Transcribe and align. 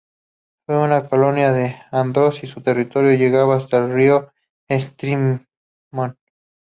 Fue 0.65 0.79
una 0.79 1.07
colonia 1.07 1.51
de 1.53 1.75
Andros 1.91 2.43
y 2.43 2.47
su 2.47 2.61
territorio 2.61 3.11
llegaba 3.15 3.57
hasta 3.57 3.77
el 3.77 3.93
río 3.93 4.31
Estrimón. 4.67 5.45